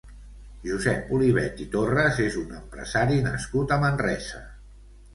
Josep 0.67 1.11
Olivet 1.17 1.61
i 1.67 1.69
Torras 1.77 2.23
és 2.25 2.39
un 2.47 2.57
empresari 2.63 3.23
nascut 3.31 3.79
a 3.79 3.83
Manresa. 3.89 4.47